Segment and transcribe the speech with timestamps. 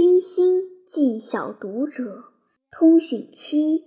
[0.00, 2.24] 冰心寄小读者，
[2.72, 3.84] 通讯七。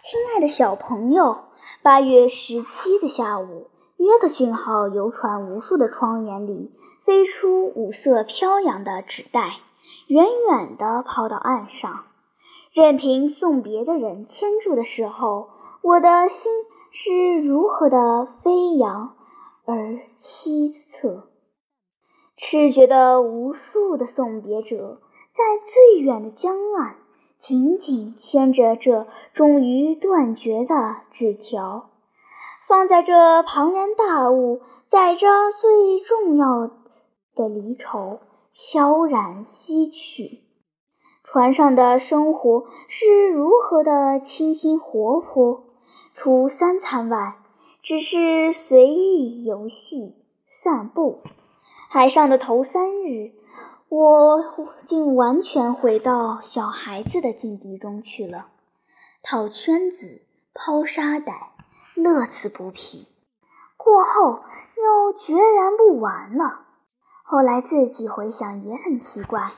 [0.00, 1.44] 亲爱的小朋友，
[1.84, 6.72] 八月十七的下午，约克逊号游船无数的窗沿里
[7.04, 9.60] 飞出五色飘扬的纸袋，
[10.08, 12.06] 远远地抛到岸上。
[12.72, 15.50] 任凭送别的人牵住的时候，
[15.82, 16.52] 我的心
[16.90, 19.14] 是如何的飞扬
[19.64, 21.22] 而凄恻。
[22.36, 25.00] 赤觉的无数的送别者，
[25.32, 26.96] 在最远的江岸，
[27.38, 31.90] 紧紧牵着这终于断绝的纸条，
[32.66, 36.70] 放在这庞然大物，载着最重要
[37.36, 38.18] 的离愁，
[38.52, 40.40] 悄然西去。
[41.22, 45.62] 船上的生活是如何的清新活泼，
[46.12, 47.36] 除三餐外，
[47.80, 50.16] 只是随意游戏、
[50.50, 51.20] 散步。
[51.88, 53.32] 海上的头三日，
[53.90, 58.46] 我竟完全回到小孩子的境地中去了，
[59.20, 60.22] 套圈子、
[60.54, 61.54] 抛沙袋，
[61.96, 63.08] 乐此不疲。
[63.76, 64.44] 过后
[64.76, 66.60] 又决然不玩了。
[67.24, 69.50] 后来自己回想也很奇怪，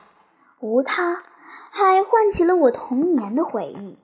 [0.59, 1.21] 无他，
[1.69, 3.99] 还唤起了我童年的回忆。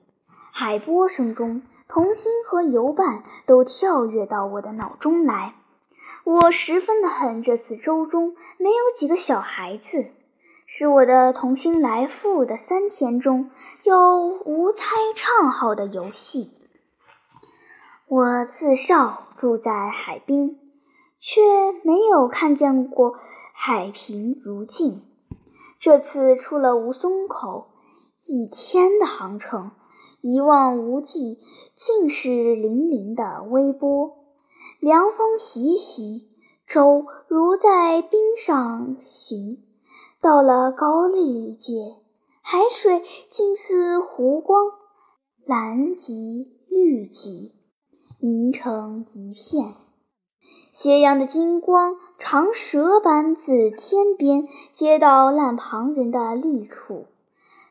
[0.52, 5.56] 海波声中，童心和游伴都跳跃到我的脑中来。
[6.22, 10.12] 我十分的恨这次舟中没有几个小孩子，
[10.72, 13.50] 使我的童心来复的三天中
[13.82, 16.52] 有无猜唱好的游戏。
[18.06, 20.60] 我自少住在海滨，
[21.18, 21.40] 却
[21.82, 23.16] 没有看见过
[23.52, 25.02] 海平如镜。
[25.80, 27.72] 这次出了吴淞口，
[28.28, 29.72] 一天的航程，
[30.20, 31.40] 一望无际，
[31.74, 34.18] 尽是粼粼的微波。
[34.78, 36.28] 凉风习习，
[36.64, 39.64] 舟如在冰上行。
[40.22, 41.96] 到了高丽界，
[42.42, 44.66] 海水竟似湖光，
[45.46, 47.54] 蓝极绿极，
[48.18, 49.72] 凝成一片。
[50.74, 57.06] 斜阳的金光，长蛇般自天边接到烂旁人的立处，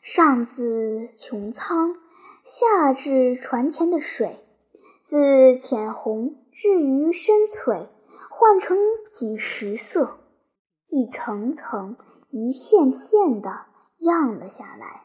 [0.01, 1.95] 上自穹苍，
[2.44, 4.44] 下至船前的水，
[5.03, 6.34] 自浅红。
[6.51, 7.88] 至于深翠，
[8.28, 8.75] 换成
[9.06, 10.18] 几十色，
[10.90, 11.95] 一层层、
[12.29, 13.66] 一片片的
[14.00, 15.03] 漾了下来。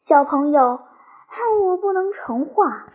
[0.00, 0.80] 小朋友，
[1.26, 2.92] 恨我不能成画，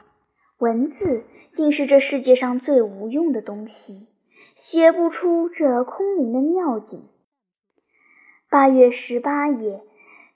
[0.59, 4.07] 文字竟是这世界上最无用的东西，
[4.55, 7.09] 写不出这空灵的妙景。
[8.49, 9.83] 八月十八夜，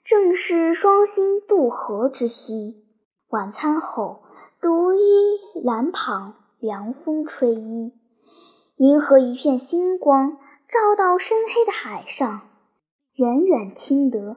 [0.02, 2.84] 正是双星渡河之夕。
[3.28, 4.22] 晚餐后，
[4.60, 5.00] 独依
[5.62, 6.34] 栏旁。
[6.60, 7.94] 凉风吹衣，
[8.78, 10.38] 银河一片星光
[10.68, 12.47] 照到深黑的海上，
[13.18, 14.36] 远远听得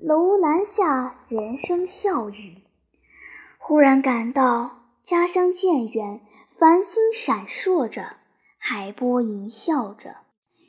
[0.00, 2.56] 楼兰下人声笑语。
[3.56, 6.20] 忽然感到家乡渐远，
[6.58, 8.16] 繁星闪烁着，
[8.58, 10.16] 海波吟啸着，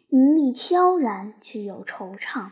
[0.07, 2.51] 名利悄然，只有惆怅。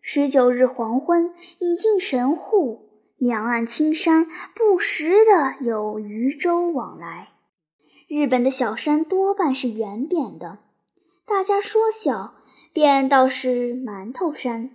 [0.00, 2.86] 十九日黄昏，已近神户。
[3.16, 7.30] 两岸青山不时的有渔舟往来，
[8.06, 10.58] 日本的小山多半是圆扁的，
[11.26, 12.34] 大家说小，
[12.72, 14.70] 便道是馒头山。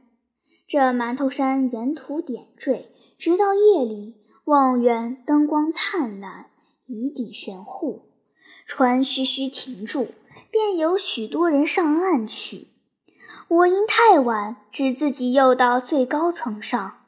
[0.68, 4.16] 这馒头山沿途点缀，直到夜里
[4.46, 6.48] 望远灯光灿烂，
[6.88, 8.02] 已抵神户，
[8.66, 10.08] 船徐徐停住，
[10.50, 12.68] 便有许多人上岸去。
[13.48, 17.00] 我因太晚，只自己又到最高层上。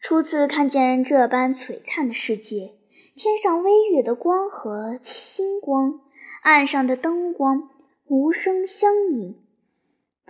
[0.00, 2.74] 初次看见这般璀璨的世界，
[3.14, 6.00] 天上微月的光和星光，
[6.42, 7.68] 岸上的灯光
[8.06, 9.36] 无声相应，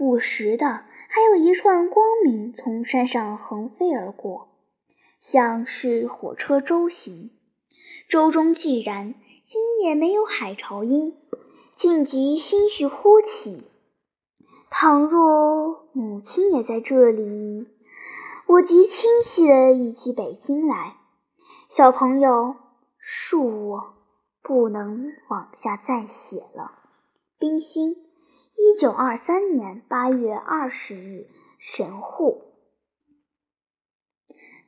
[0.02, 4.48] 不时的还有一串光明从山上横飞而过，
[5.20, 7.30] 像是火车舟行。
[8.08, 9.14] 舟中既然
[9.44, 11.16] 今夜没有海潮音，
[11.76, 13.62] 竟即心绪忽起。
[14.70, 17.68] 倘若母亲也在这里。
[18.48, 20.96] 我极清晰的忆起北京来，
[21.68, 22.56] 小朋友，
[23.00, 23.94] 恕我
[24.42, 26.72] 不能往下再写了。
[27.38, 28.01] 冰心，
[28.64, 31.26] 一九二三年八月二十日，
[31.58, 32.42] 神户。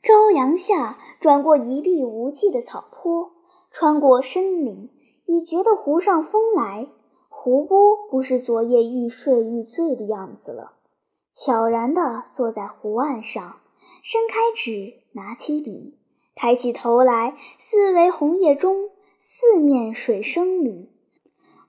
[0.03, 3.31] 朝阳下，转过一碧无际的草坡，
[3.71, 4.91] 穿过森林，
[5.27, 6.89] 已觉得湖上风来。
[7.29, 10.73] 湖波不是昨夜欲睡欲醉的样子了，
[11.33, 13.61] 悄然地坐在湖岸上。
[14.03, 16.01] 伸开纸，拿起笔，
[16.35, 18.91] 抬起头来，四围红叶中，
[19.21, 20.91] 四面水声里，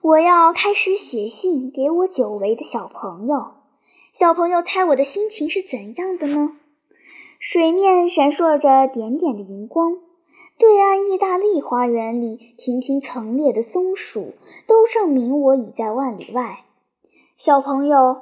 [0.06, 3.54] 我要开始写信给我久违的小朋友。
[4.13, 6.52] 小朋友猜我的心情是怎样的呢？
[7.40, 9.98] 水面闪烁着点点的荧光，
[10.60, 14.36] 对岸意大利花园里亭亭层列的松树
[14.68, 16.66] 都证明我已在万里外。
[17.36, 18.22] 小朋友，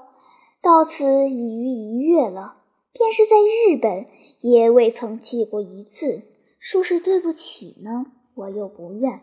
[0.62, 2.60] 到此已逾一月了，
[2.94, 4.06] 便是在日本
[4.40, 6.22] 也未曾寄过一次，
[6.60, 9.20] 说是对不起呢，我又不愿。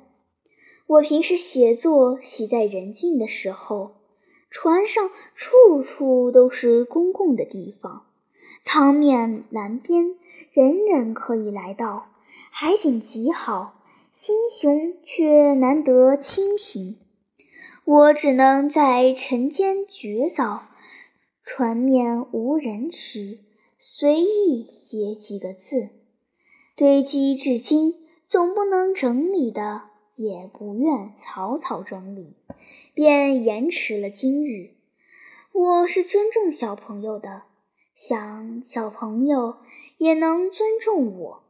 [0.91, 3.93] 我平时写作喜在人静的时候，
[4.51, 8.07] 船上处处都是公共的地方，
[8.65, 10.17] 舱面南边
[10.53, 12.09] 人人可以来到，
[12.51, 16.99] 海景极好，心雄却难得清平。
[17.85, 20.65] 我只能在晨间绝早，
[21.45, 23.39] 船面无人时，
[23.79, 25.91] 随意写几个字，
[26.75, 27.95] 堆积至今，
[28.25, 29.83] 总不能整理的，
[30.21, 32.35] 也不愿草草整理，
[32.93, 34.75] 便延迟了今日。
[35.51, 37.45] 我是尊重小朋友的，
[37.95, 39.57] 想小朋友
[39.97, 41.45] 也能尊重我。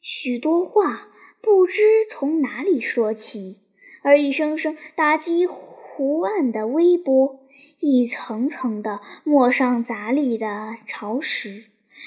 [0.00, 1.08] 许多话
[1.42, 3.60] 不知从哪里说起。
[4.02, 7.40] 而一声声打击湖岸的微波，
[7.80, 11.64] 一层层的抹上杂粒的潮石，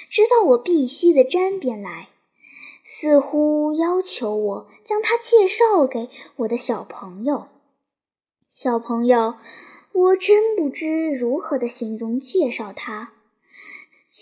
[0.10, 2.10] 直到我鼻息的沾边来，
[2.90, 7.48] 似乎要求我将他介绍给我的小朋友。
[8.50, 9.36] 小朋友，
[9.92, 13.12] 我真不知如何的形容介绍他。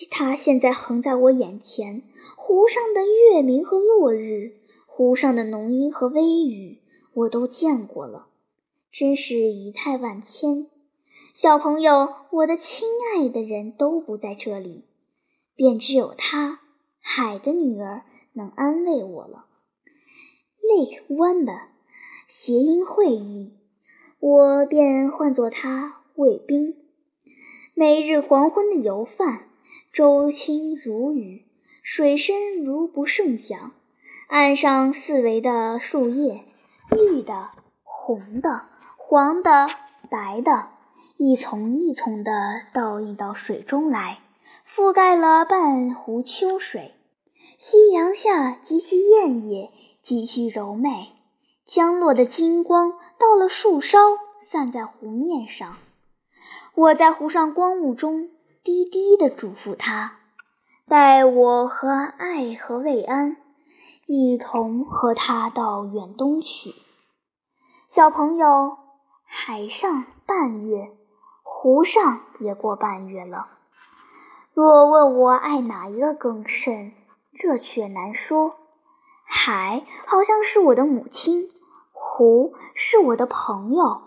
[0.10, 2.02] 他现在横在我眼前，
[2.36, 4.54] 湖上的月明和落日，
[4.88, 6.82] 湖上的浓荫和微雨。
[7.14, 8.30] 我都见过了，
[8.92, 10.66] 真是仪态万千。
[11.36, 14.86] 小朋友，我的亲爱的人都不在这里，
[15.56, 16.62] 便只有他，
[17.00, 18.02] 海的女儿，
[18.36, 19.46] 能安慰我了。
[20.62, 21.62] Lake Wanda，
[22.28, 23.54] 谐音会意，
[24.20, 26.76] 我便唤作他卫兵。
[27.74, 29.48] 每日黄昏的游泛，
[29.92, 31.46] 舟轻如雨，
[31.82, 33.72] 水深如不胜桨，
[34.28, 36.44] 岸上四围的树叶。
[36.92, 37.50] 绿的、
[37.84, 38.68] 红的、
[38.98, 39.68] 黄的、
[40.10, 40.70] 白的，
[41.18, 42.32] 一丛一丛地
[42.74, 44.20] 倒映到水中来，
[44.68, 46.94] 覆盖了半湖秋水。
[47.58, 49.72] 夕阳下极其艳野，
[50.02, 51.14] 极其柔美。
[51.66, 53.98] 将落的金光到了树梢，
[54.42, 55.78] 散在湖面上。
[56.76, 58.30] 我在湖上光雾中
[58.64, 60.18] 低低地嘱咐他
[60.88, 63.38] ：“待我和爱和慰安。”
[64.06, 66.76] 一同和他到远东去。
[67.90, 68.78] 小朋友，
[69.26, 70.92] 海上半月，
[71.42, 73.48] 湖上也过半月了。
[74.54, 76.92] 若问我爱哪一个更甚，
[77.36, 78.56] 这却难说。
[79.26, 81.52] 海好像是我的母亲，
[81.92, 84.02] 湖是我的朋友。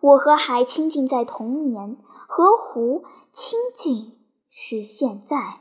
[0.00, 1.96] 我和海亲近在童年，
[2.26, 5.60] 和湖亲近是现在。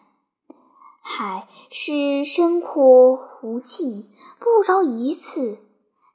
[1.01, 4.09] 海是深阔无际，
[4.39, 5.59] 不着一次。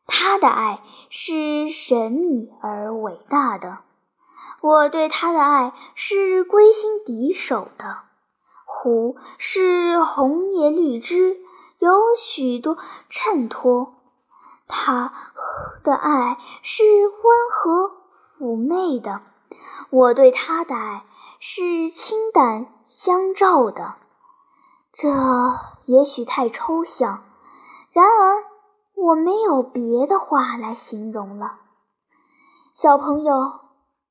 [0.07, 3.79] 他的爱是神秘而伟大的，
[4.61, 8.06] 我对他的爱是归心敌手的。
[8.83, 11.41] 湖是红叶绿枝，
[11.79, 12.77] 有许多
[13.09, 13.95] 衬托。
[14.69, 15.13] 他
[15.83, 17.93] 的爱是温和
[18.39, 19.23] 妩媚的，
[19.91, 21.05] 我对他的爱
[21.41, 23.95] 是清淡相照的。
[24.93, 25.09] 这
[25.87, 27.25] 也许太抽象，
[27.93, 28.45] 然而
[28.95, 31.61] 我没有别的话来形容了。
[32.75, 33.61] 小朋友，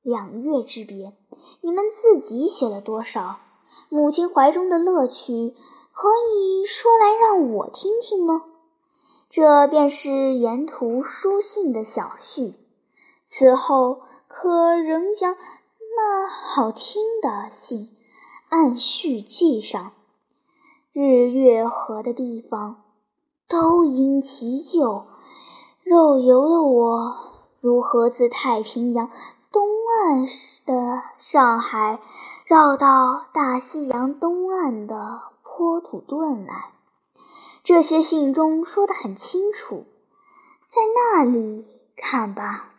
[0.02, 1.16] 两月之别，
[1.60, 3.36] 你们自己写了多少？
[3.88, 5.54] 母亲怀中的乐趣，
[5.92, 8.42] 可以说来让我听听吗？
[9.28, 12.54] 这便是沿途书信的小序，
[13.26, 15.34] 此后可仍将
[15.96, 17.90] 那好听的信
[18.48, 19.92] 按序记上。
[20.92, 22.84] 日月河的地方，
[23.48, 25.04] 都因其旧。
[25.82, 27.16] 肉游的我，
[27.60, 29.10] 如何自太平洋
[29.52, 30.26] 东岸
[30.64, 32.00] 的上海，
[32.48, 36.70] 绕到大西洋东岸的坡土顿来？
[37.64, 39.84] 这些信中说得很清楚，
[40.68, 42.72] 在那里看吧。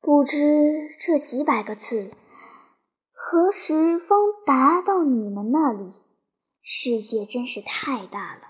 [0.00, 2.10] 不知这几百个字，
[3.12, 5.92] 何时方达到你们那里？
[6.62, 8.40] 世界真是太大了。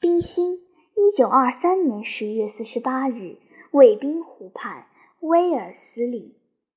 [0.00, 0.54] 冰心，
[0.96, 3.36] 一九二三年十月四十八日，
[3.70, 4.88] 卫滨湖畔，
[5.20, 6.39] 威尔斯里。